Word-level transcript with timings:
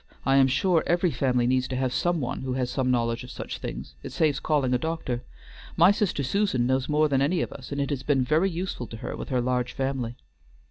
I 0.25 0.37
am 0.37 0.47
sure 0.47 0.83
every 0.87 1.11
family 1.11 1.45
needs 1.45 1.67
to 1.67 1.75
have 1.75 1.93
some 1.93 2.19
one 2.21 2.41
who 2.41 2.53
has 2.53 2.71
some 2.71 2.89
knowledge 2.89 3.23
of 3.23 3.29
such 3.29 3.59
things; 3.59 3.93
it 4.01 4.11
saves 4.11 4.39
calling 4.39 4.73
a 4.73 4.79
doctor. 4.79 5.21
My 5.77 5.91
sister 5.91 6.23
Susan 6.23 6.65
knows 6.65 6.89
more 6.89 7.07
than 7.07 7.21
any 7.21 7.43
of 7.43 7.53
us, 7.53 7.71
and 7.71 7.79
it 7.79 7.91
has 7.91 8.01
been 8.01 8.23
very 8.23 8.49
useful 8.49 8.87
to 8.87 8.97
her 8.97 9.15
with 9.15 9.29
her 9.29 9.41
large 9.41 9.73
family." 9.73 10.15